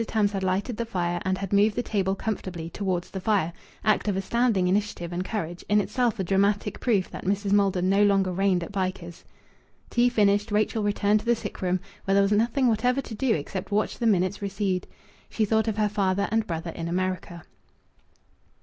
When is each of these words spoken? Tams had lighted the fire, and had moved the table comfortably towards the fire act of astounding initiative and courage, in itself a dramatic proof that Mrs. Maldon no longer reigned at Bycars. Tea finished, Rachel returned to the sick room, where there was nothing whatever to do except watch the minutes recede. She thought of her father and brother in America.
Tams 0.07 0.31
had 0.31 0.41
lighted 0.41 0.77
the 0.77 0.85
fire, 0.87 1.21
and 1.23 1.37
had 1.37 1.53
moved 1.53 1.75
the 1.75 1.83
table 1.83 2.15
comfortably 2.15 2.71
towards 2.71 3.11
the 3.11 3.19
fire 3.21 3.53
act 3.85 4.07
of 4.07 4.17
astounding 4.17 4.67
initiative 4.67 5.13
and 5.13 5.23
courage, 5.23 5.63
in 5.69 5.79
itself 5.79 6.17
a 6.17 6.23
dramatic 6.23 6.79
proof 6.79 7.11
that 7.11 7.23
Mrs. 7.25 7.51
Maldon 7.51 7.87
no 7.87 8.01
longer 8.01 8.31
reigned 8.31 8.63
at 8.63 8.71
Bycars. 8.71 9.23
Tea 9.91 10.09
finished, 10.09 10.51
Rachel 10.51 10.81
returned 10.81 11.19
to 11.19 11.25
the 11.27 11.35
sick 11.35 11.61
room, 11.61 11.79
where 12.05 12.15
there 12.15 12.23
was 12.23 12.31
nothing 12.31 12.67
whatever 12.67 12.99
to 13.01 13.13
do 13.13 13.35
except 13.35 13.69
watch 13.71 13.99
the 13.99 14.07
minutes 14.07 14.41
recede. 14.41 14.87
She 15.29 15.45
thought 15.45 15.67
of 15.67 15.77
her 15.77 15.87
father 15.87 16.27
and 16.31 16.47
brother 16.47 16.71
in 16.71 16.87
America. 16.87 17.43